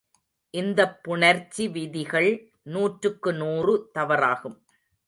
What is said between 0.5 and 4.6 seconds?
இந்தப் புணர்ச்சி விதிகள் நூற்றுக்கு நூறு தவறாகும்.